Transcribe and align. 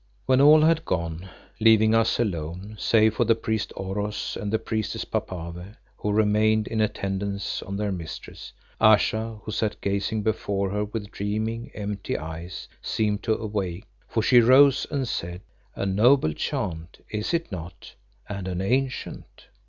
When 0.25 0.41
all 0.41 0.61
had 0.61 0.83
gone, 0.83 1.29
leaving 1.59 1.93
us 1.93 2.19
alone, 2.19 2.75
save 2.79 3.13
for 3.13 3.23
the 3.23 3.35
priest 3.35 3.71
Oros 3.75 4.35
and 4.35 4.51
the 4.51 4.57
priestess 4.57 5.05
Papave, 5.05 5.75
who 5.97 6.11
remained 6.11 6.67
in 6.67 6.81
attendance 6.81 7.61
on 7.61 7.77
their 7.77 7.91
mistress, 7.91 8.51
Ayesha, 8.79 9.37
who 9.43 9.51
sat 9.51 9.79
gazing 9.79 10.23
before 10.23 10.71
her 10.71 10.85
with 10.85 11.11
dreaming, 11.11 11.69
empty 11.75 12.17
eyes, 12.17 12.67
seemed 12.81 13.21
to 13.21 13.37
awake, 13.37 13.85
for 14.07 14.23
she 14.23 14.41
rose 14.41 14.87
and 14.89 15.07
said 15.07 15.41
"A 15.75 15.85
noble 15.85 16.33
chant, 16.33 17.05
is 17.11 17.31
it 17.31 17.51
not, 17.51 17.93
and 18.27 18.47
an 18.47 18.59
ancient? 18.59 19.45